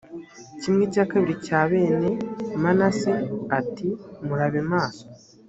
[0.61, 2.11] kimwe cya kabiri cya bene
[2.61, 3.13] manase,
[3.59, 3.87] ati
[4.27, 5.05] murabe maso